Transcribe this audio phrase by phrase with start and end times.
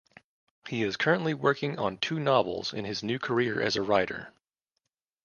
[0.67, 4.33] He is currently working on two novels in his new career as a writer.